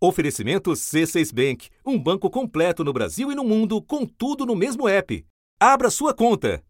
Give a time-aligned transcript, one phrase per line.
[0.00, 4.88] Oferecimento C6 Bank, um banco completo no Brasil e no mundo, com tudo no mesmo
[4.88, 5.24] app.
[5.60, 6.62] Abra sua conta.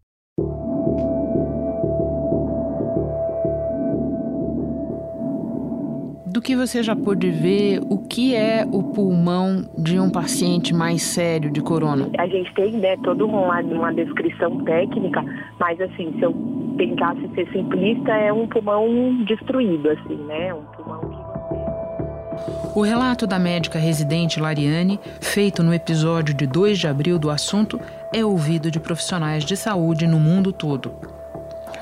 [6.25, 11.03] Do que você já pôde ver, o que é o pulmão de um paciente mais
[11.03, 12.09] sério de corona?
[12.17, 15.23] A gente tem né, toda uma, uma descrição técnica,
[15.59, 16.33] mas assim, se eu
[16.77, 20.53] tentasse ser simplista, é um pulmão destruído, assim, né?
[20.53, 20.63] Um
[22.75, 27.79] o relato da médica residente Lariane, feito no episódio de 2 de abril do assunto,
[28.13, 30.91] é ouvido de profissionais de saúde no mundo todo.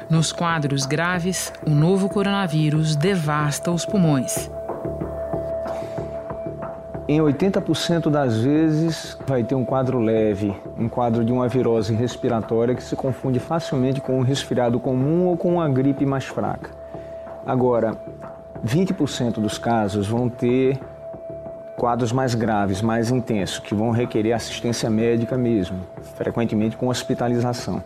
[0.09, 4.49] Nos quadros graves, o novo coronavírus devasta os pulmões.
[7.09, 12.75] Em 80% das vezes vai ter um quadro leve, um quadro de uma virose respiratória
[12.75, 16.69] que se confunde facilmente com um resfriado comum ou com uma gripe mais fraca.
[17.45, 17.95] Agora,
[18.65, 20.79] 20% dos casos vão ter
[21.77, 25.79] quadros mais graves, mais intensos, que vão requerer assistência médica mesmo,
[26.15, 27.83] frequentemente com hospitalização.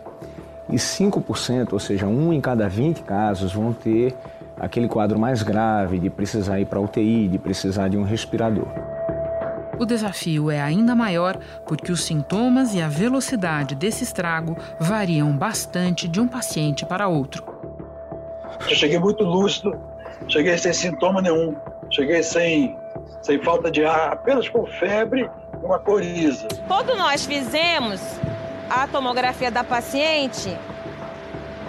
[0.70, 4.14] E 5%, ou seja, um em cada 20 casos, vão ter
[4.58, 8.68] aquele quadro mais grave de precisar ir para UTI, de precisar de um respirador.
[9.78, 11.36] O desafio é ainda maior
[11.66, 17.44] porque os sintomas e a velocidade desse estrago variam bastante de um paciente para outro.
[18.68, 19.76] Eu cheguei muito lúcido,
[20.28, 21.54] Cheguei sem sintoma nenhum.
[21.90, 22.76] Cheguei sem,
[23.20, 25.28] sem falta de ar, apenas com febre
[25.62, 26.48] e uma coriza.
[26.66, 28.00] Quando nós fizemos
[28.70, 30.56] a tomografia da paciente,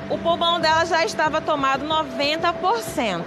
[0.09, 3.23] o pulmão dela já estava tomado 90%.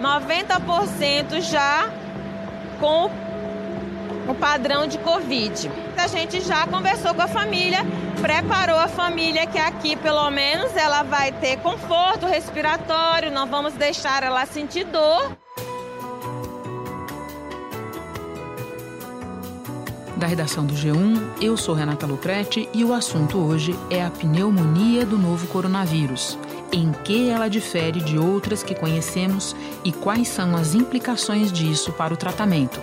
[0.00, 1.88] 90% já
[2.80, 3.10] com o
[4.34, 5.70] padrão de Covid.
[5.96, 7.80] A gente já conversou com a família,
[8.20, 14.22] preparou a família que aqui, pelo menos, ela vai ter conforto respiratório, não vamos deixar
[14.22, 15.36] ela sentir dor.
[20.22, 25.04] Da redação do G1, eu sou Renata Luprete e o assunto hoje é a pneumonia
[25.04, 26.38] do novo coronavírus.
[26.70, 32.14] Em que ela difere de outras que conhecemos e quais são as implicações disso para
[32.14, 32.80] o tratamento.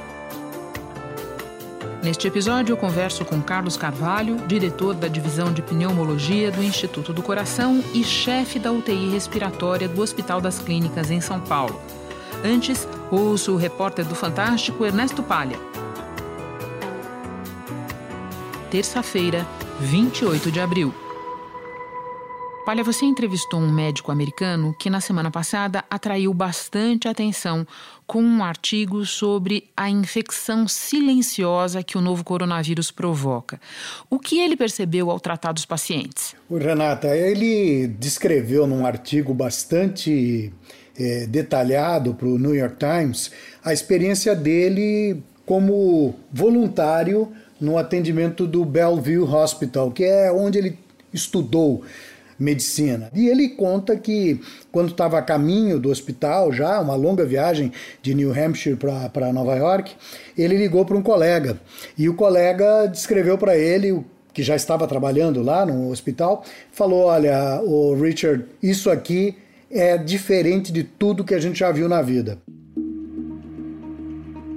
[2.10, 7.22] Neste episódio, eu converso com Carlos Carvalho, diretor da Divisão de Pneumologia do Instituto do
[7.22, 11.80] Coração e chefe da UTI respiratória do Hospital das Clínicas em São Paulo.
[12.44, 15.60] Antes, ouço o repórter do Fantástico Ernesto Palha.
[18.72, 19.46] Terça-feira,
[19.80, 20.92] 28 de abril.
[22.70, 27.66] Palha, você entrevistou um médico americano que na semana passada atraiu bastante atenção
[28.06, 33.60] com um artigo sobre a infecção silenciosa que o novo coronavírus provoca.
[34.08, 36.36] O que ele percebeu ao tratar dos pacientes?
[36.48, 40.54] Renata, ele descreveu num artigo bastante
[40.96, 43.32] é, detalhado para o New York Times
[43.64, 50.78] a experiência dele como voluntário no atendimento do Bellevue Hospital, que é onde ele
[51.12, 51.84] estudou
[52.40, 53.12] medicina.
[53.14, 54.40] E ele conta que
[54.72, 59.56] quando estava a caminho do hospital, já uma longa viagem de New Hampshire para Nova
[59.56, 59.94] York,
[60.38, 61.60] ele ligou para um colega
[61.98, 67.62] e o colega descreveu para ele que já estava trabalhando lá no hospital, falou: Olha,
[67.62, 69.36] o Richard, isso aqui
[69.70, 72.38] é diferente de tudo que a gente já viu na vida.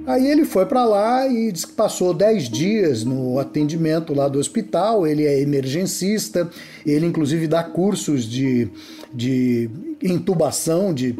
[0.05, 4.37] Aí ele foi para lá e disse que passou 10 dias no atendimento lá do
[4.37, 5.07] hospital.
[5.07, 6.49] Ele é emergencista,
[6.85, 8.69] ele inclusive dá cursos de,
[9.13, 9.69] de
[10.01, 11.15] intubação de,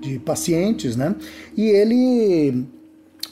[0.00, 1.14] de pacientes, né?
[1.56, 2.66] E ele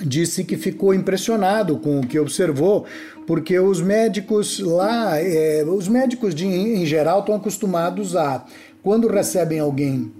[0.00, 2.84] disse que ficou impressionado com o que observou,
[3.26, 8.44] porque os médicos lá, é, os médicos de, em geral estão acostumados a,
[8.82, 10.12] quando recebem alguém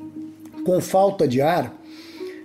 [0.65, 1.75] com falta de ar,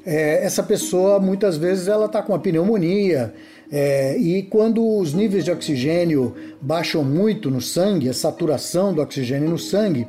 [0.08, 3.34] é, essa pessoa muitas vezes ela está com a pneumonia
[3.70, 9.50] é, e quando os níveis de oxigênio baixam muito no sangue, a saturação do oxigênio
[9.50, 10.08] no sangue,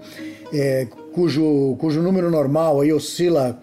[0.55, 3.61] é, cujo, cujo número normal aí oscila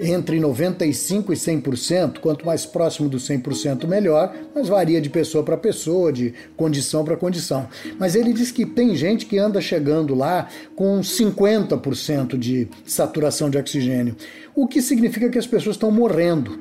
[0.00, 5.56] entre 95% e 100%, quanto mais próximo do 100% melhor, mas varia de pessoa para
[5.56, 7.68] pessoa, de condição para condição.
[7.98, 13.58] Mas ele diz que tem gente que anda chegando lá com 50% de saturação de
[13.58, 14.16] oxigênio,
[14.54, 16.58] o que significa que as pessoas estão morrendo.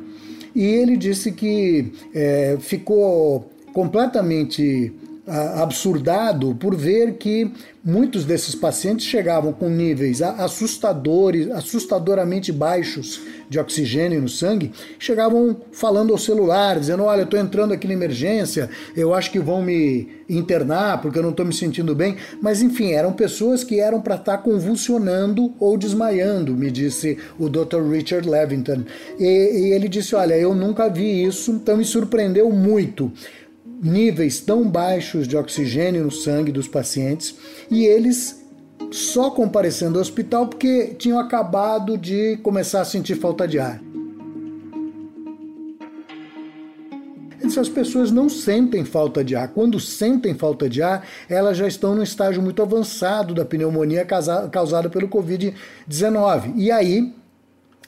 [0.55, 4.91] E ele disse que é, ficou completamente
[5.27, 7.51] absurdado por ver que
[7.83, 16.11] muitos desses pacientes chegavam com níveis assustadores, assustadoramente baixos de oxigênio no sangue, chegavam falando
[16.11, 20.07] ao celular, dizendo: Olha, eu estou entrando aqui na emergência, eu acho que vão me
[20.29, 22.15] internar porque eu não estou me sentindo bem.
[22.41, 27.49] Mas enfim, eram pessoas que eram para estar tá convulsionando ou desmaiando, me disse o
[27.49, 27.81] Dr.
[27.89, 28.83] Richard Levington.
[29.19, 33.11] E, e ele disse: Olha, eu nunca vi isso, então me surpreendeu muito
[33.81, 37.35] níveis tão baixos de oxigênio no sangue dos pacientes
[37.69, 38.43] e eles
[38.91, 43.81] só comparecendo ao hospital porque tinham acabado de começar a sentir falta de ar.
[47.59, 49.47] As pessoas não sentem falta de ar.
[49.47, 54.05] Quando sentem falta de ar, elas já estão no estágio muito avançado da pneumonia
[54.51, 56.53] causada pelo Covid-19.
[56.55, 57.13] E aí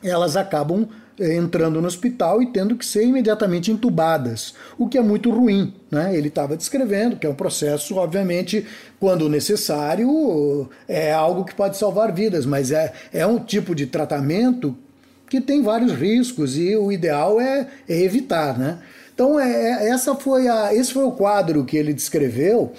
[0.02, 0.88] elas acabam
[1.19, 5.74] entrando no hospital e tendo que ser imediatamente entubadas, o que é muito ruim.
[5.92, 6.16] Né?
[6.16, 8.66] Ele estava descrevendo que é um processo, obviamente,
[9.00, 14.75] quando necessário, é algo que pode salvar vidas, mas é, é um tipo de tratamento
[15.30, 18.57] que tem vários riscos e o ideal é, é evitar.
[18.57, 18.80] Né?
[19.13, 22.74] Então, é, é essa foi a, esse foi o quadro que ele descreveu.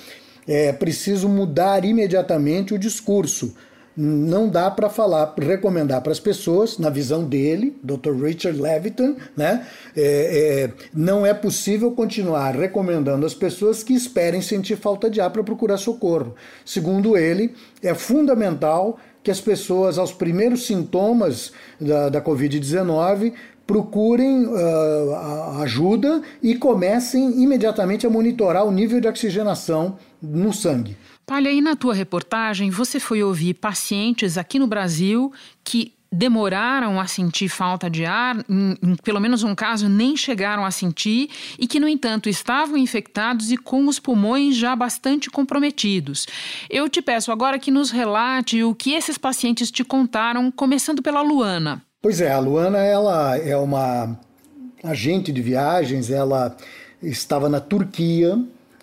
[0.49, 3.55] É preciso mudar imediatamente o discurso
[4.03, 8.13] não dá para falar, recomendar para as pessoas, na visão dele, Dr.
[8.13, 9.67] Richard Leviton, né?
[9.95, 15.29] É, é, não é possível continuar recomendando às pessoas que esperem sentir falta de ar
[15.29, 16.35] para procurar socorro.
[16.65, 23.35] Segundo ele, é fundamental que as pessoas, aos primeiros sintomas da, da Covid-19,
[23.67, 30.97] procurem uh, ajuda e comecem imediatamente a monitorar o nível de oxigenação no sangue.
[31.27, 35.33] Palha, aí na tua reportagem você foi ouvir pacientes aqui no Brasil
[35.63, 40.65] que demoraram a sentir falta de ar, em, em, pelo menos um caso nem chegaram
[40.65, 46.27] a sentir, e que, no entanto, estavam infectados e com os pulmões já bastante comprometidos.
[46.69, 51.23] Eu te peço agora que nos relate o que esses pacientes te contaram, começando pela
[51.23, 51.81] Luana.
[52.03, 54.19] Pois é, a Luana ela é uma
[54.83, 56.57] agente de viagens, ela
[57.03, 58.39] estava na Turquia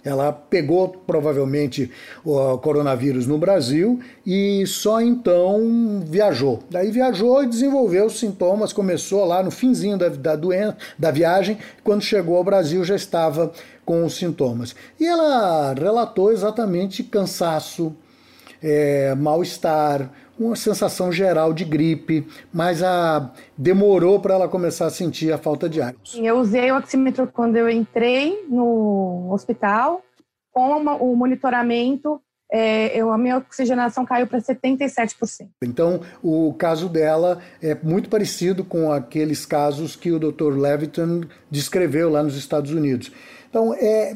[0.07, 1.92] ela pegou provavelmente
[2.24, 6.59] o coronavírus no Brasil e só então viajou.
[6.69, 12.01] Daí viajou e desenvolveu sintomas, começou lá no finzinho da, da, doença, da viagem, quando
[12.01, 13.51] chegou ao Brasil já estava
[13.86, 14.74] com os sintomas.
[14.98, 17.94] E ela relatou exatamente cansaço,
[18.63, 20.09] é, mal-estar,
[20.39, 25.68] uma sensação geral de gripe, mas a demorou para ela começar a sentir a falta
[25.68, 25.95] de ar.
[26.15, 30.02] Eu usei o oxímetro quando eu entrei no hospital,
[30.52, 35.50] com o monitoramento é, eu, a minha oxigenação caiu para 77%.
[35.62, 40.58] Então, o caso dela é muito parecido com aqueles casos que o Dr.
[40.58, 43.12] Leviton descreveu lá nos Estados Unidos.
[43.50, 44.16] Então, é,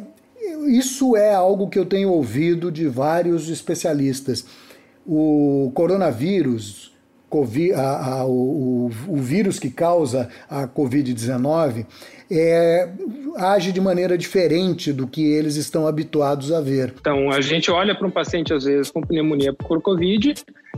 [0.70, 4.46] isso é algo que eu tenho ouvido de vários especialistas
[5.06, 6.94] o coronavírus,
[7.30, 11.86] COVID, a, a, o, o, vírus que causa a Covid-19,
[12.32, 12.90] é,
[13.38, 16.94] age de maneira diferente do que eles estão habituados a ver.
[17.00, 20.34] Então, a gente olha para um paciente, às vezes, com pneumonia por Covid,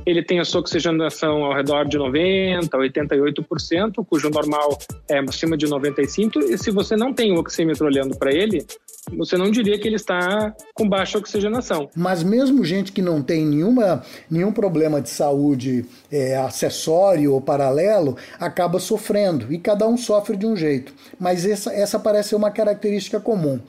[0.06, 4.78] ele tem a sua oxigenação ao redor de 90%, 88%, cujo normal
[5.10, 8.66] é acima de 95%, e se você não tem o oxímetro olhando para ele,
[9.12, 11.90] você não diria que ele está com baixa oxigenação.
[11.96, 18.18] Mas mesmo gente que não tem nenhuma, nenhum problema de saúde é, acessório ou paralelo,
[18.40, 20.94] acaba sofrendo, e cada um sofre de um jeito.
[21.20, 23.60] Mas essa, essa parece ser uma característica comum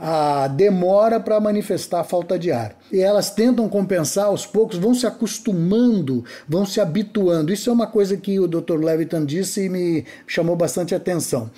[0.00, 2.76] a demora para manifestar a falta de ar.
[2.92, 7.52] E elas tentam compensar aos poucos, vão se acostumando, vão se habituando.
[7.52, 8.76] Isso é uma coisa que o Dr.
[8.78, 11.50] Leviton disse e me chamou bastante atenção.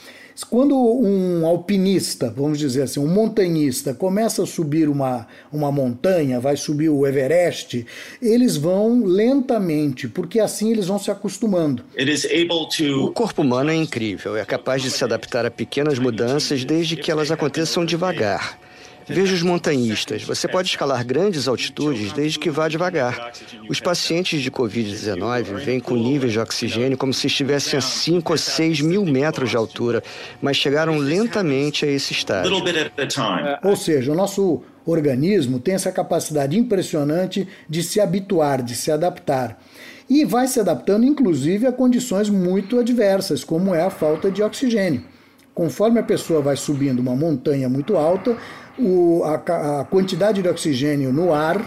[0.44, 6.56] Quando um alpinista, vamos dizer assim, um montanhista, começa a subir uma, uma montanha, vai
[6.56, 7.86] subir o Everest,
[8.20, 11.84] eles vão lentamente, porque assim eles vão se acostumando.
[13.04, 17.10] O corpo humano é incrível, é capaz de se adaptar a pequenas mudanças desde que
[17.10, 18.58] elas aconteçam devagar.
[19.08, 20.22] Veja os montanhistas.
[20.22, 23.32] Você pode escalar grandes altitudes desde que vá devagar.
[23.68, 28.38] Os pacientes de Covid-19 vêm com níveis de oxigênio como se estivessem a 5 ou
[28.38, 30.02] 6 mil metros de altura,
[30.40, 32.52] mas chegaram lentamente a esse estágio.
[33.62, 39.60] Ou seja, o nosso organismo tem essa capacidade impressionante de se habituar, de se adaptar.
[40.08, 45.04] E vai se adaptando, inclusive, a condições muito adversas, como é a falta de oxigênio.
[45.54, 48.36] Conforme a pessoa vai subindo uma montanha muito alta,
[48.78, 51.60] o, a, a quantidade de oxigênio no ar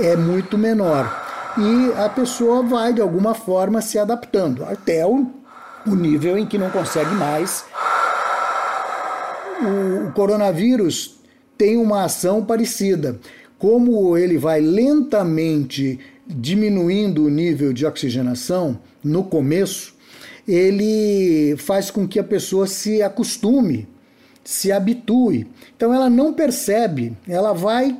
[0.00, 1.28] é muito menor.
[1.58, 5.26] E a pessoa vai, de alguma forma, se adaptando até o,
[5.86, 7.64] o nível em que não consegue mais.
[9.62, 11.20] O, o coronavírus
[11.56, 13.18] tem uma ação parecida.
[13.58, 19.94] Como ele vai lentamente diminuindo o nível de oxigenação no começo,
[20.52, 23.88] ele faz com que a pessoa se acostume,
[24.44, 25.46] se habitue.
[25.76, 27.98] Então ela não percebe, ela vai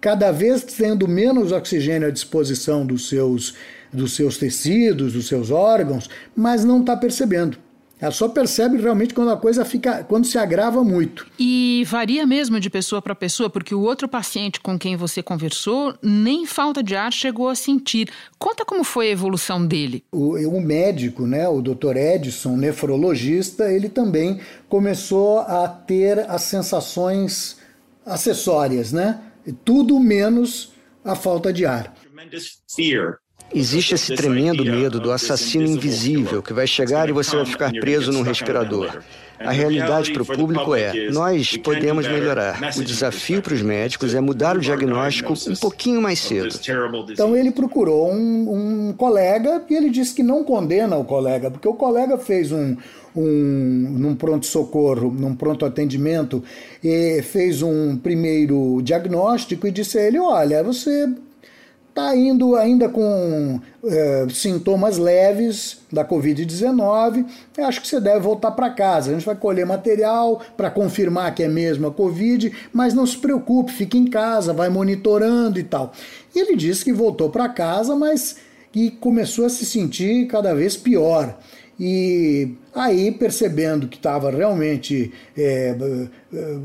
[0.00, 3.54] cada vez tendo menos oxigênio à disposição dos seus,
[3.92, 7.58] dos seus tecidos, dos seus órgãos, mas não está percebendo.
[8.00, 11.26] Ela só percebe realmente quando a coisa fica, quando se agrava muito.
[11.38, 15.94] E varia mesmo de pessoa para pessoa, porque o outro paciente com quem você conversou
[16.00, 18.08] nem falta de ar chegou a sentir.
[18.38, 20.04] Conta como foi a evolução dele.
[20.12, 21.96] O, o médico, né, o Dr.
[21.96, 27.58] Edson, nefrologista, ele também começou a ter as sensações
[28.06, 29.20] acessórias, né?
[29.64, 30.72] Tudo menos
[31.04, 31.94] a falta de ar.
[33.54, 38.12] Existe esse tremendo medo do assassino invisível que vai chegar e você vai ficar preso
[38.12, 39.00] num respirador.
[39.38, 42.60] A realidade para o público é: nós podemos melhorar.
[42.76, 46.54] O desafio para os médicos é mudar o diagnóstico um pouquinho mais cedo.
[47.10, 51.68] Então ele procurou um, um colega e ele disse que não condena o colega, porque
[51.68, 52.76] o colega fez um,
[53.14, 56.42] um, num pronto-socorro, num pronto atendimento,
[56.82, 61.08] e fez um primeiro diagnóstico e disse a ele: Olha, você
[61.98, 67.26] está indo ainda com é, sintomas leves da Covid-19,
[67.58, 69.10] acho que você deve voltar para casa.
[69.10, 73.18] A gente vai colher material para confirmar que é mesmo a Covid, mas não se
[73.18, 75.92] preocupe, fique em casa, vai monitorando e tal.
[76.34, 78.36] E ele disse que voltou para casa, mas
[78.70, 81.36] que começou a se sentir cada vez pior.
[81.80, 85.76] E aí, percebendo que estava realmente é,
[86.34, 86.56] é,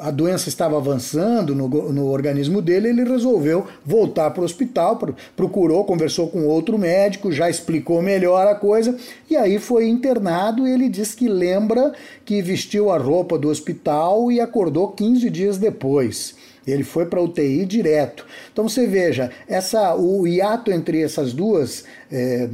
[0.00, 4.98] a doença estava avançando no, no organismo dele, ele resolveu voltar para o hospital,
[5.36, 8.96] procurou, conversou com outro médico, já explicou melhor a coisa,
[9.30, 10.66] e aí foi internado.
[10.66, 11.92] Ele diz que lembra
[12.24, 16.34] que vestiu a roupa do hospital e acordou 15 dias depois.
[16.70, 18.26] Ele foi para UTI direto.
[18.52, 22.48] Então você veja, essa, o hiato entre essas duas, é,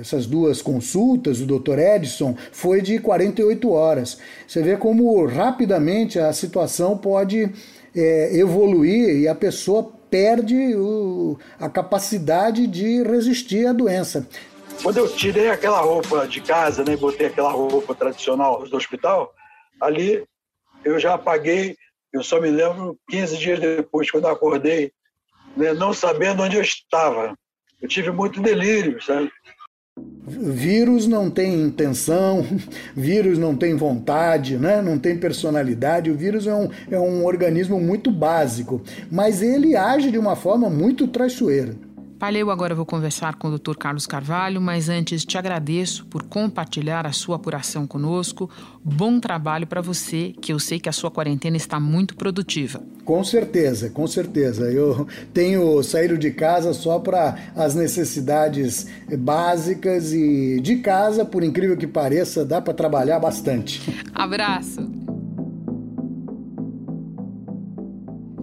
[0.00, 1.78] essas duas consultas, o Dr.
[1.78, 4.18] Edson, foi de 48 horas.
[4.46, 7.50] Você vê como rapidamente a situação pode
[7.94, 14.26] é, evoluir e a pessoa perde o, a capacidade de resistir à doença.
[14.82, 19.32] Quando eu tirei aquela roupa de casa, né, botei aquela roupa tradicional do hospital,
[19.80, 20.24] ali
[20.84, 21.76] eu já apaguei
[22.12, 24.92] eu só me lembro 15 dias depois, quando acordei,
[25.56, 27.36] né, não sabendo onde eu estava.
[27.80, 29.30] Eu tive muito delírio, sabe?
[30.26, 32.46] Vírus não tem intenção,
[32.94, 34.80] vírus não tem vontade, né?
[34.80, 36.10] não tem personalidade.
[36.10, 40.70] O vírus é um, é um organismo muito básico, mas ele age de uma forma
[40.70, 41.74] muito traiçoeira.
[42.20, 43.76] Palha, eu agora vou conversar com o Dr.
[43.78, 48.50] Carlos Carvalho, mas antes te agradeço por compartilhar a sua apuração conosco.
[48.84, 52.78] Bom trabalho para você, que eu sei que a sua quarentena está muito produtiva.
[53.06, 54.70] Com certeza, com certeza.
[54.70, 58.86] Eu tenho saído de casa só para as necessidades
[59.18, 63.80] básicas e de casa, por incrível que pareça, dá para trabalhar bastante.
[64.14, 64.89] Abraço.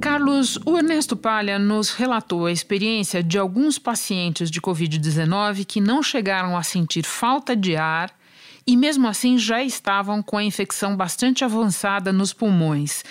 [0.09, 6.01] Carlos, o Ernesto Palha nos relatou a experiência de alguns pacientes de Covid-19 que não
[6.01, 8.09] chegaram a sentir falta de ar
[8.65, 13.03] e, mesmo assim, já estavam com a infecção bastante avançada nos pulmões.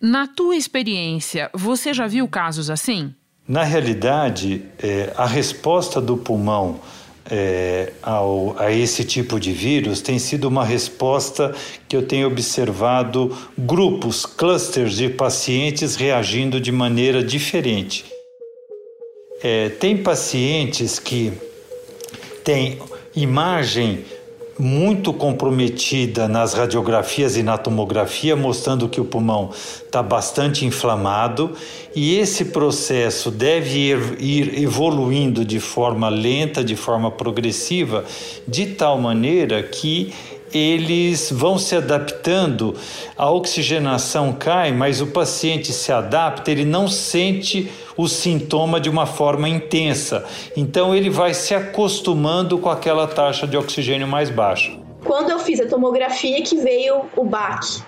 [0.00, 3.12] Na tua experiência, você já viu casos assim?
[3.48, 6.78] Na realidade, é, a resposta do pulmão
[7.30, 11.54] é, ao, a esse tipo de vírus tem sido uma resposta
[11.88, 18.04] que eu tenho observado grupos, clusters de pacientes reagindo de maneira diferente.
[19.42, 21.32] É, tem pacientes que
[22.44, 22.78] têm
[23.14, 24.04] imagem
[24.58, 31.52] muito comprometida nas radiografias e na tomografia, mostrando que o pulmão está bastante inflamado
[31.94, 38.04] e esse processo deve ir, ir, evoluindo de forma lenta, de forma progressiva,
[38.46, 40.12] de tal maneira que
[40.54, 42.76] eles vão se adaptando,
[43.16, 49.04] a oxigenação cai, mas o paciente se adapta, ele não sente o sintoma de uma
[49.04, 50.24] forma intensa.
[50.56, 54.72] Então ele vai se acostumando com aquela taxa de oxigênio mais baixa.
[55.04, 57.82] Quando eu fiz a tomografia que veio o BAC,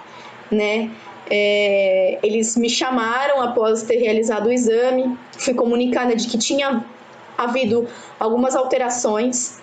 [0.50, 0.90] né?
[1.28, 6.84] É, eles me chamaram após ter realizado o exame, fui comunicada de que tinha
[7.36, 7.88] havido
[8.20, 9.60] algumas alterações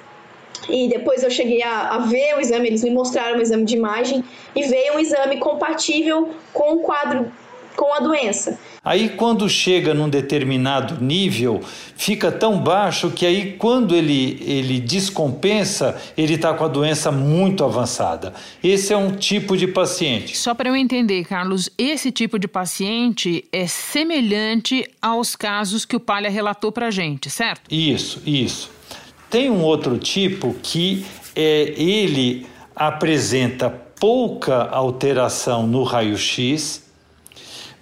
[0.70, 3.75] e depois eu cheguei a, a, ver o exame, eles me mostraram o exame de
[3.75, 4.24] imagem
[4.55, 7.32] e veio um exame compatível com o quadro
[7.75, 8.60] com a doença.
[8.84, 11.62] Aí, quando chega num determinado nível,
[11.96, 17.63] fica tão baixo que aí, quando ele, ele descompensa, ele está com a doença muito
[17.63, 18.34] avançada.
[18.62, 20.38] Esse é um tipo de paciente.
[20.38, 26.00] Só para eu entender, Carlos, esse tipo de paciente é semelhante aos casos que o
[26.00, 27.74] Palha relatou para gente, certo?
[27.74, 28.73] Isso, isso.
[29.33, 31.03] Tem um outro tipo que
[31.35, 36.82] é, ele apresenta pouca alteração no raio-x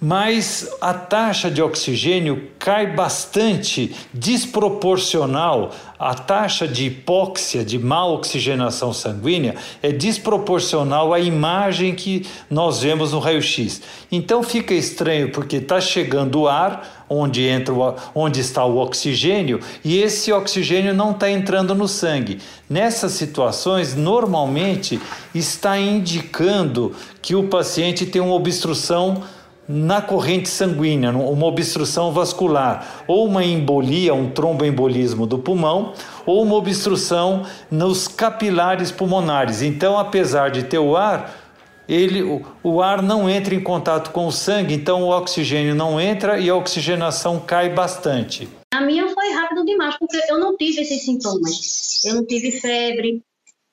[0.02, 5.70] mas a taxa de oxigênio cai bastante, desproporcional.
[5.96, 13.12] A taxa de hipóxia, de má oxigenação sanguínea, é desproporcional à imagem que nós vemos
[13.12, 13.80] no raio-x.
[14.10, 19.60] Então fica estranho porque está chegando o ar, onde, entra o, onde está o oxigênio,
[19.84, 22.40] e esse oxigênio não está entrando no sangue.
[22.68, 25.00] Nessas situações, normalmente
[25.32, 29.22] está indicando que o paciente tem uma obstrução
[29.68, 35.92] na corrente sanguínea, uma obstrução vascular, ou uma embolia, um tromboembolismo do pulmão,
[36.26, 39.62] ou uma obstrução nos capilares pulmonares.
[39.62, 41.42] Então, apesar de ter o ar,
[41.88, 46.00] ele, o, o ar não entra em contato com o sangue, então o oxigênio não
[46.00, 48.48] entra e a oxigenação cai bastante.
[48.72, 52.02] A minha foi rápido demais, porque eu não tive esses sintomas.
[52.04, 53.22] Eu não tive febre,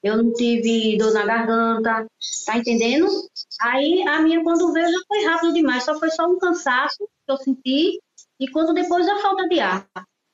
[0.04, 2.08] eu não tive dor na garganta,
[2.46, 3.08] tá entendendo?
[3.62, 7.32] Aí a minha, quando veio, já foi rápido demais, só foi só um cansaço que
[7.32, 8.00] eu senti,
[8.40, 9.88] e quando depois a falta de ar.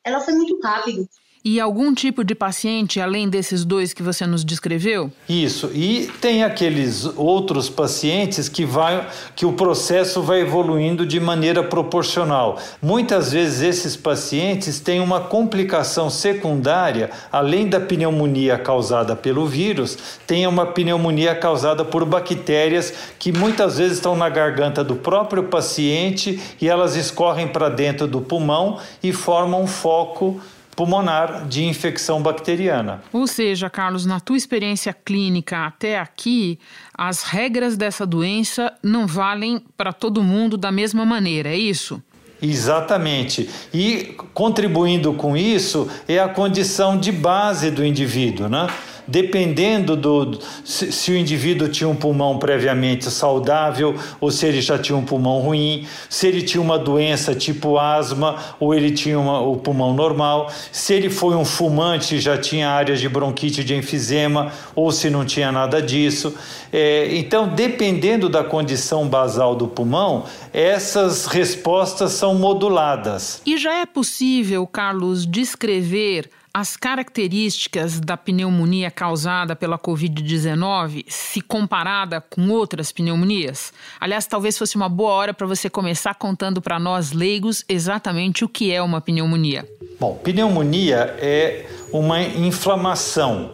[0.03, 1.07] Ela foi muito rápido.
[1.47, 5.11] E algum tipo de paciente, além desses dois que você nos descreveu?
[5.29, 5.69] Isso.
[5.75, 12.57] E tem aqueles outros pacientes que, vai, que o processo vai evoluindo de maneira proporcional.
[12.81, 20.47] Muitas vezes esses pacientes têm uma complicação secundária, além da pneumonia causada pelo vírus, tem
[20.47, 26.67] uma pneumonia causada por bactérias que muitas vezes estão na garganta do próprio paciente e
[26.67, 30.41] elas escorrem para dentro do pulmão e formam um foco
[30.75, 33.01] pulmonar de infecção bacteriana.
[33.13, 36.59] Ou seja, Carlos, na tua experiência clínica até aqui,
[36.93, 42.01] as regras dessa doença não valem para todo mundo da mesma maneira, é isso?
[42.41, 43.49] Exatamente.
[43.73, 48.67] E contribuindo com isso é a condição de base do indivíduo, né?
[49.07, 54.77] Dependendo do se, se, o indivíduo tinha um pulmão previamente saudável ou se ele já
[54.77, 59.39] tinha um pulmão ruim, se ele tinha uma doença tipo asma ou ele tinha uma,
[59.41, 64.51] o pulmão normal, se ele foi um fumante já tinha áreas de bronquite de enfisema
[64.75, 66.35] ou se não tinha nada disso.
[66.71, 73.41] É, então, dependendo da condição basal do pulmão, essas respostas são moduladas.
[73.45, 82.21] E já é possível, Carlos, descrever as características da pneumonia causada pela Covid-19 se comparada
[82.21, 83.73] com outras pneumonias?
[83.99, 88.47] Aliás, talvez fosse uma boa hora para você começar contando para nós leigos exatamente o
[88.47, 89.67] que é uma pneumonia.
[89.99, 93.51] Bom, pneumonia é uma inflamação.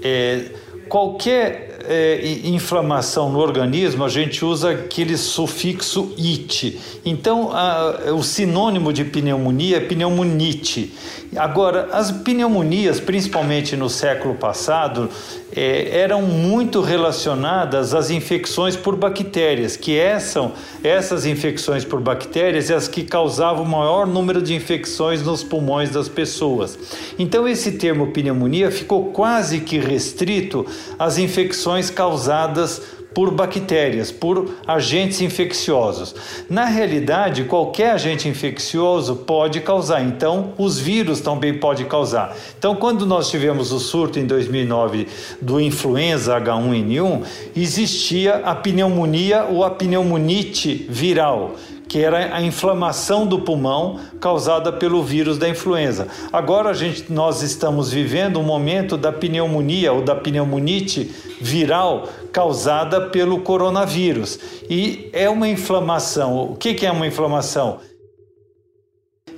[0.00, 0.52] É,
[0.88, 6.80] qualquer é, inflamação no organismo, a gente usa aquele sufixo it.
[7.04, 10.92] Então, a, o sinônimo de pneumonia é pneumonite.
[11.36, 15.10] Agora, as pneumonias, principalmente no século passado,
[15.54, 20.50] é, eram muito relacionadas às infecções por bactérias, que essas,
[20.82, 25.90] essas infecções por bactérias é as que causavam o maior número de infecções nos pulmões
[25.90, 26.78] das pessoas.
[27.18, 30.64] Então, esse termo pneumonia ficou quase que restrito
[30.98, 32.80] às infecções causadas
[33.14, 36.14] por bactérias, por agentes infecciosos.
[36.50, 42.36] Na realidade, qualquer agente infeccioso pode causar, então os vírus também podem causar.
[42.58, 45.06] Então, quando nós tivemos o surto em 2009
[45.40, 47.22] do influenza H1N1,
[47.56, 51.54] existia a pneumonia ou a pneumonite viral
[51.94, 56.08] que era a inflamação do pulmão causada pelo vírus da influenza.
[56.32, 61.08] Agora a gente, nós estamos vivendo um momento da pneumonia ou da pneumonite
[61.40, 64.40] viral causada pelo coronavírus.
[64.68, 66.50] E é uma inflamação.
[66.50, 67.78] O que é uma inflamação?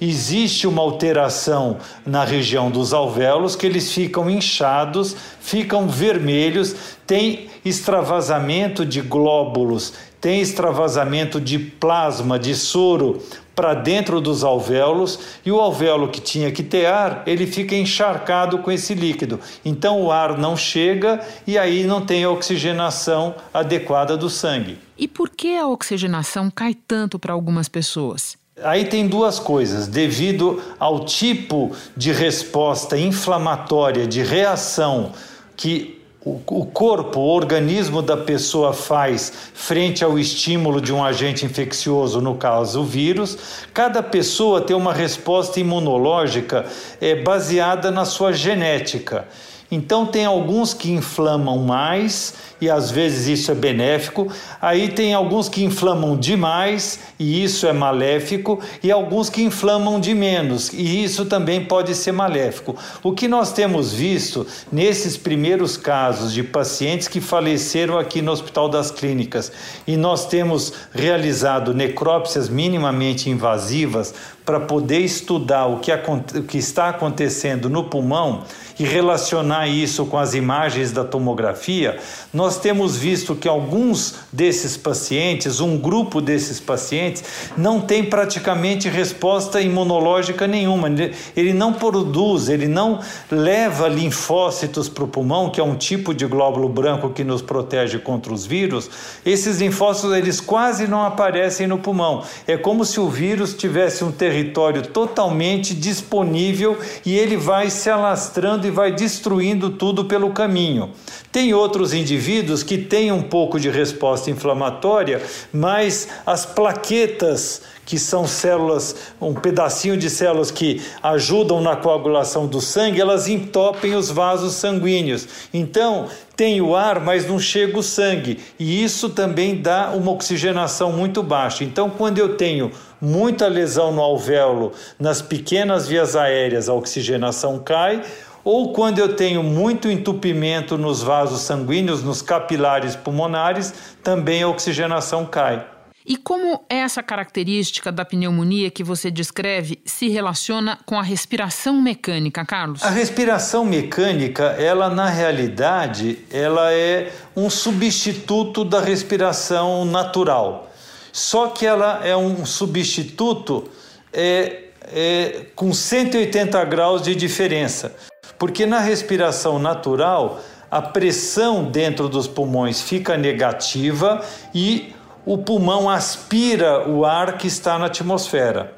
[0.01, 6.75] existe uma alteração na região dos alvéolos que eles ficam inchados, ficam vermelhos,
[7.07, 9.95] tem extravasamento de glóbulos,
[10.27, 13.23] tem extravasamento de plasma, de soro
[13.55, 18.59] para dentro dos alvéolos e o alvéolo que tinha que ter ar, ele fica encharcado
[18.59, 19.39] com esse líquido.
[19.65, 24.81] Então o ar não chega e aí não tem a oxigenação adequada do sangue.
[24.99, 28.37] E por que a oxigenação cai tanto para algumas pessoas?
[28.65, 29.87] Aí tem duas coisas.
[29.87, 35.13] Devido ao tipo de resposta inflamatória, de reação
[35.57, 42.21] que o corpo, o organismo da pessoa faz frente ao estímulo de um agente infeccioso,
[42.21, 43.39] no caso o vírus,
[43.73, 46.67] cada pessoa tem uma resposta imunológica
[47.01, 49.29] é, baseada na sua genética.
[49.71, 54.31] Então, tem alguns que inflamam mais e às vezes isso é benéfico.
[54.61, 60.15] Aí tem alguns que inflamam demais e isso é maléfico, e alguns que inflamam de
[60.15, 62.77] menos e isso também pode ser maléfico.
[63.03, 68.69] O que nós temos visto nesses primeiros casos de pacientes que faleceram aqui no Hospital
[68.69, 69.51] das Clínicas
[69.87, 74.15] e nós temos realizado necrópsias minimamente invasivas
[74.47, 78.45] para poder estudar o que, o que está acontecendo no pulmão
[78.79, 81.99] e relacionar isso com as imagens da tomografia,
[82.33, 87.25] nós temos visto que alguns desses pacientes, um grupo desses pacientes,
[87.57, 90.89] não tem praticamente resposta imunológica nenhuma.
[91.35, 96.27] Ele não produz, ele não leva linfócitos para o pulmão, que é um tipo de
[96.27, 98.89] glóbulo branco que nos protege contra os vírus.
[99.25, 102.23] Esses linfócitos eles quase não aparecem no pulmão.
[102.47, 108.67] É como se o vírus tivesse um território totalmente disponível e ele vai se alastrando
[108.67, 110.91] e vai destruindo tudo pelo caminho.
[111.33, 115.23] Tem outros indivíduos que têm um pouco de resposta inflamatória,
[115.53, 122.61] mas as plaquetas que são células, um pedacinho de células que ajudam na coagulação do
[122.61, 125.29] sangue, elas entopem os vasos sanguíneos.
[125.55, 130.93] Então, tem o ar, mas não chega o sangue, e isso também dá uma oxigenação
[130.93, 131.63] muito baixa.
[131.63, 138.03] Então, quando eu tenho muita lesão no alvéolo, nas pequenas vias aéreas, a oxigenação cai
[138.47, 145.27] ou quando eu tenho muito entupimento nos vasos sanguíneos, nos capilares pulmonares, também a oxigenação
[145.27, 145.67] cai.
[146.07, 152.45] E como essa característica da pneumonia que você descreve se relaciona com a respiração mecânica,
[152.45, 152.85] Carlos?
[152.85, 160.71] A respiração mecânica, ela na realidade, ela é um substituto da respiração natural.
[161.17, 163.65] Só que ela é um substituto
[164.13, 167.97] é, é, com 180 graus de diferença.
[168.39, 170.39] Porque na respiração natural,
[170.71, 174.23] a pressão dentro dos pulmões fica negativa
[174.55, 178.75] e o pulmão aspira o ar que está na atmosfera.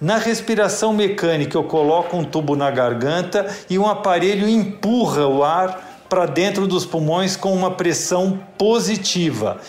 [0.00, 6.06] Na respiração mecânica, eu coloco um tubo na garganta e um aparelho empurra o ar
[6.08, 9.60] para dentro dos pulmões com uma pressão positiva.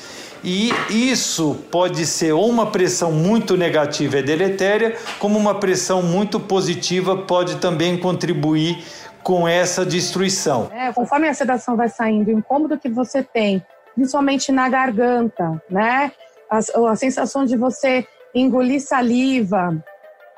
[0.43, 6.39] E isso pode ser ou uma pressão muito negativa e deletéria, como uma pressão muito
[6.39, 8.83] positiva pode também contribuir
[9.21, 10.69] com essa destruição.
[10.73, 13.63] É, conforme a sedação vai saindo, o incômodo que você tem,
[13.95, 16.11] principalmente na garganta, né?
[16.49, 19.75] A, a sensação de você engolir saliva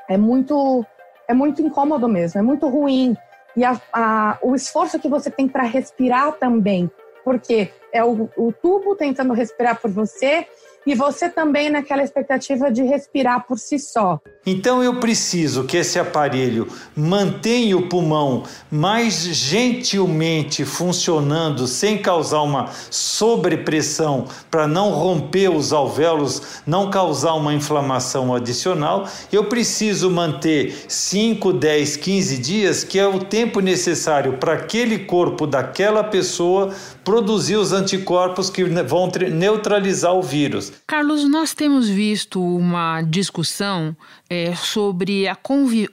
[0.10, 0.86] é muito,
[1.28, 3.16] é muito incômodo mesmo, é muito ruim.
[3.56, 6.90] E a, a, o esforço que você tem para respirar também,
[7.24, 10.48] porque é o, o tubo tentando respirar por você
[10.86, 14.20] e você também naquela expectativa de respirar por si só.
[14.46, 22.72] Então eu preciso que esse aparelho mantenha o pulmão mais gentilmente funcionando, sem causar uma
[22.90, 29.08] sobrepressão, para não romper os alvéolos, não causar uma inflamação adicional.
[29.32, 35.46] Eu preciso manter 5, 10, 15 dias, que é o tempo necessário para aquele corpo
[35.46, 40.71] daquela pessoa produzir os anticorpos que vão neutralizar o vírus.
[40.88, 43.96] Carlos, nós temos visto uma discussão
[44.30, 45.38] é, sobre a,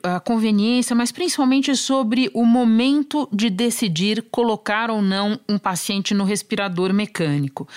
[0.03, 6.25] a conveniência, mas principalmente sobre o momento de decidir colocar ou não um paciente no
[6.25, 7.69] respirador mecânico.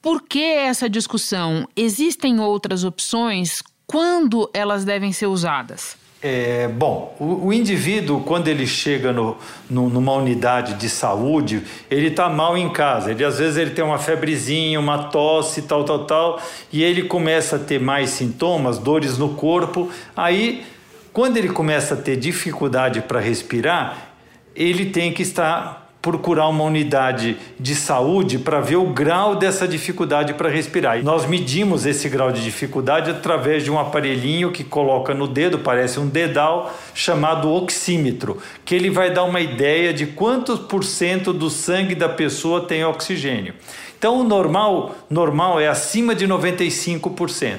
[0.00, 1.68] Por que essa discussão?
[1.76, 3.62] Existem outras opções?
[3.86, 5.96] Quando elas devem ser usadas?
[6.24, 9.36] É, bom, o, o, indivíduo, quando ele chega no,
[9.68, 13.10] no, numa unidade de saúde, ele está mal em casa.
[13.10, 16.40] Ele às vezes ele tem uma febrezinha, uma tosse, tal, tal, tal,
[16.72, 19.90] e ele começa a ter mais sintomas, dores no corpo.
[20.16, 20.64] Aí,
[21.12, 24.12] quando ele começa a ter dificuldade para respirar,
[24.54, 30.34] ele tem que estar procurar uma unidade de saúde para ver o grau dessa dificuldade
[30.34, 30.98] para respirar.
[30.98, 35.60] E nós medimos esse grau de dificuldade através de um aparelhinho que coloca no dedo,
[35.60, 41.32] parece um dedal, chamado oxímetro, que ele vai dar uma ideia de quantos por cento
[41.32, 43.54] do sangue da pessoa tem oxigênio.
[43.96, 47.58] Então o normal, normal é acima de 95%.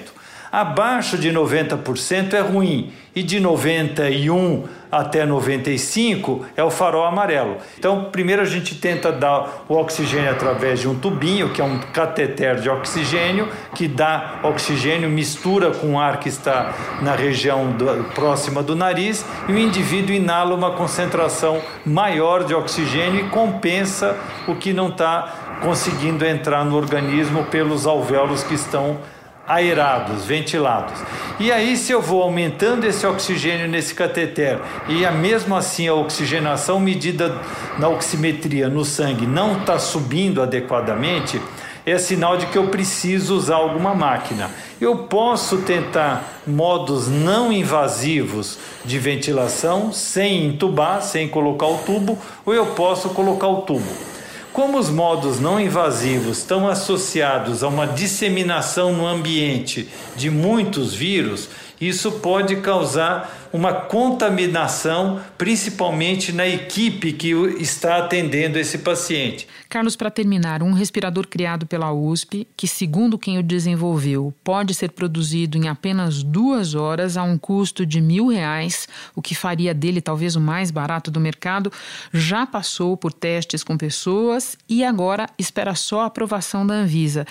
[0.51, 7.57] Abaixo de 90% é ruim e de 91 até 95 é o farol amarelo.
[7.79, 11.79] Então, primeiro a gente tenta dar o oxigênio através de um tubinho, que é um
[11.79, 18.03] cateter de oxigênio, que dá oxigênio, mistura com o ar que está na região do,
[18.13, 24.15] próxima do nariz, e o indivíduo inala uma concentração maior de oxigênio e compensa
[24.47, 28.99] o que não está conseguindo entrar no organismo pelos alvéolos que estão
[29.47, 30.99] aerados, ventilados.
[31.39, 35.93] E aí, se eu vou aumentando esse oxigênio nesse cateter e a mesmo assim a
[35.93, 37.35] oxigenação medida
[37.77, 41.41] na oximetria no sangue não está subindo adequadamente,
[41.85, 44.49] é sinal de que eu preciso usar alguma máquina.
[44.79, 52.53] Eu posso tentar modos não invasivos de ventilação sem entubar, sem colocar o tubo, ou
[52.53, 54.13] eu posso colocar o tubo.
[54.53, 61.49] Como os modos não invasivos estão associados a uma disseminação no ambiente de muitos vírus,
[61.79, 69.47] isso pode causar uma contaminação, principalmente na equipe que está atendendo esse paciente.
[69.69, 74.91] Carlos, para terminar, um respirador criado pela USP, que, segundo quem o desenvolveu, pode ser
[74.91, 80.01] produzido em apenas duas horas a um custo de mil reais, o que faria dele
[80.01, 81.71] talvez o mais barato do mercado,
[82.11, 87.25] já passou por testes com pessoas e agora espera só a aprovação da Anvisa.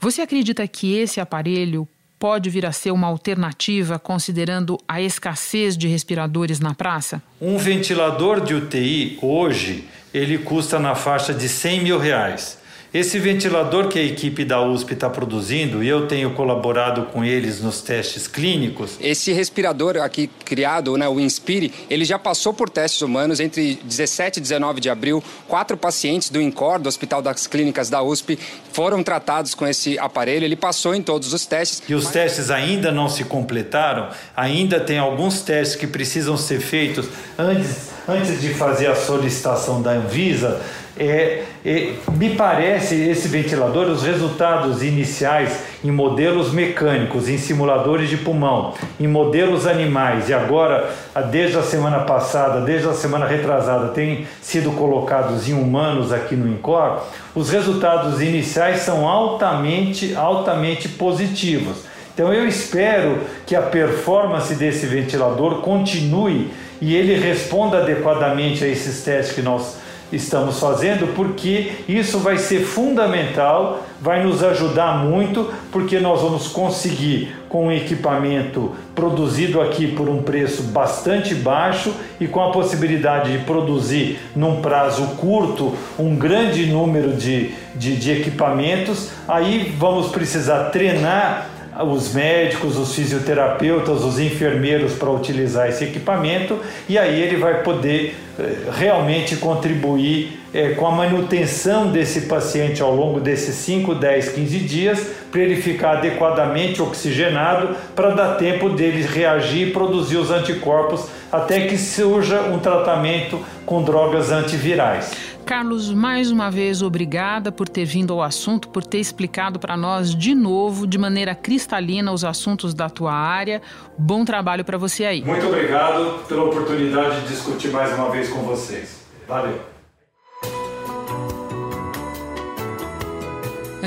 [0.00, 5.86] Você acredita que esse aparelho pode vir a ser uma alternativa considerando a escassez de
[5.86, 7.22] respiradores na praça?
[7.40, 12.57] Um ventilador de UTI hoje ele custa na faixa de 100 mil reais.
[12.92, 17.60] Esse ventilador que a equipe da USP está produzindo, e eu tenho colaborado com eles
[17.60, 18.96] nos testes clínicos.
[18.98, 24.38] Esse respirador aqui criado, né, o Inspire, ele já passou por testes humanos entre 17
[24.38, 25.22] e 19 de abril.
[25.46, 28.38] Quatro pacientes do INCOR, do Hospital das Clínicas da USP,
[28.72, 30.46] foram tratados com esse aparelho.
[30.46, 31.82] Ele passou em todos os testes.
[31.86, 37.06] E os testes ainda não se completaram, ainda tem alguns testes que precisam ser feitos
[37.38, 40.62] antes, antes de fazer a solicitação da Anvisa
[40.98, 48.16] é, é, me parece esse ventilador, os resultados iniciais em modelos mecânicos, em simuladores de
[48.16, 50.90] pulmão, em modelos animais e agora,
[51.30, 56.48] desde a semana passada, desde a semana retrasada, têm sido colocados em humanos aqui no
[56.48, 57.02] INCOR,
[57.34, 61.84] os resultados iniciais são altamente, altamente positivos.
[62.12, 69.04] Então eu espero que a performance desse ventilador continue e ele responda adequadamente a esses
[69.04, 69.76] testes que nós
[70.12, 77.36] estamos fazendo, porque isso vai ser fundamental, vai nos ajudar muito, porque nós vamos conseguir,
[77.48, 83.44] com um equipamento produzido aqui por um preço bastante baixo e com a possibilidade de
[83.44, 91.57] produzir num prazo curto um grande número de, de, de equipamentos, aí vamos precisar treinar
[91.84, 98.16] os médicos, os fisioterapeutas, os enfermeiros para utilizar esse equipamento e aí ele vai poder
[98.38, 104.58] eh, realmente contribuir é, com a manutenção desse paciente ao longo desses 5, 10, 15
[104.60, 111.06] dias, para ele ficar adequadamente oxigenado, para dar tempo dele reagir e produzir os anticorpos
[111.30, 115.10] até que surja um tratamento com drogas antivirais.
[115.48, 120.14] Carlos, mais uma vez, obrigada por ter vindo ao assunto, por ter explicado para nós
[120.14, 123.62] de novo, de maneira cristalina, os assuntos da tua área.
[123.96, 125.24] Bom trabalho para você aí.
[125.24, 129.06] Muito obrigado pela oportunidade de discutir mais uma vez com vocês.
[129.26, 129.77] Valeu.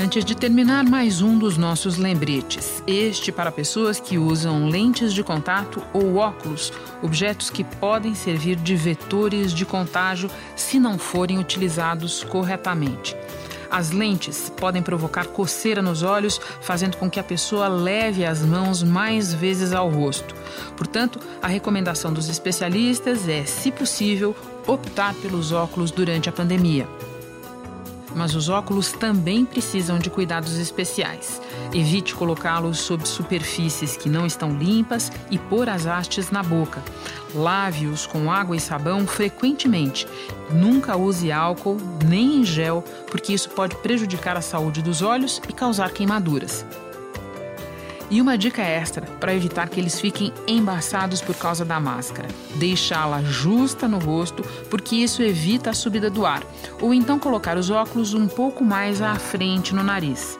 [0.02, 2.82] Antes de terminar, mais um dos nossos lembretes.
[2.88, 8.74] Este para pessoas que usam lentes de contato ou óculos, objetos que podem servir de
[8.74, 13.16] vetores de contágio se não forem utilizados corretamente.
[13.70, 18.82] As lentes podem provocar coceira nos olhos, fazendo com que a pessoa leve as mãos
[18.82, 20.34] mais vezes ao rosto.
[20.76, 24.34] Portanto, a recomendação dos especialistas é, se possível,
[24.66, 26.88] optar pelos óculos durante a pandemia
[28.14, 31.40] mas os óculos também precisam de cuidados especiais.
[31.72, 36.82] Evite colocá-los sob superfícies que não estão limpas e pôr as hastes na boca.
[37.34, 40.06] Lave-os com água e sabão frequentemente.
[40.50, 45.52] Nunca use álcool nem em gel, porque isso pode prejudicar a saúde dos olhos e
[45.52, 46.64] causar queimaduras.
[48.12, 53.22] E uma dica extra para evitar que eles fiquem embaçados por causa da máscara: deixá-la
[53.22, 56.42] justa no rosto, porque isso evita a subida do ar,
[56.78, 60.38] ou então colocar os óculos um pouco mais à frente no nariz.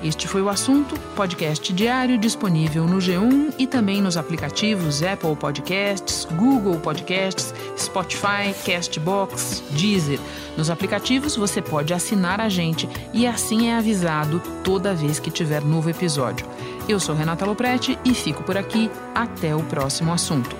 [0.00, 6.24] Este foi o assunto, podcast diário disponível no G1 e também nos aplicativos Apple Podcasts,
[6.36, 10.18] Google Podcasts, Spotify, Castbox, Deezer.
[10.56, 15.62] Nos aplicativos você pode assinar a gente e assim é avisado toda vez que tiver
[15.62, 16.46] novo episódio.
[16.88, 18.90] Eu sou Renata Loprete e fico por aqui.
[19.14, 20.56] Até o próximo assunto.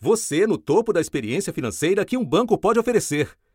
[0.00, 3.36] Você no topo da experiência financeira que um banco pode oferecer.